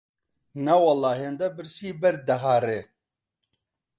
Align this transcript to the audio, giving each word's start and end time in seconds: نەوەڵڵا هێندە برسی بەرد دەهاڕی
نەوەڵڵا 0.65 1.11
هێندە 1.21 1.47
برسی 1.55 1.97
بەرد 2.01 2.21
دەهاڕی 2.29 2.81